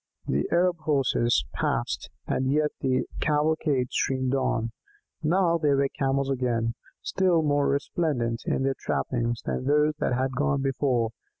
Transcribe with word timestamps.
The 0.25 0.49
Arab 0.51 0.79
Horses 0.79 1.45
passed, 1.53 2.09
and 2.25 2.51
yet 2.51 2.71
the 2.81 3.05
cavalcade 3.19 3.91
streamed 3.91 4.33
on. 4.33 4.71
Now 5.21 5.59
there 5.59 5.77
were 5.77 5.89
Camels 5.89 6.31
again, 6.31 6.73
still 7.03 7.43
more 7.43 7.67
resplendent 7.67 8.41
in 8.47 8.63
their 8.63 8.73
trappings 8.79 9.43
than 9.43 9.65
those 9.65 9.93
that 9.99 10.13
had 10.17 10.31
gone 10.35 10.63
before. 10.63 11.11